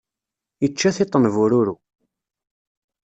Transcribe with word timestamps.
Ičča 0.65 0.89
tiṭ 0.95 1.13
n 1.17 1.25
bururu. 1.33 1.75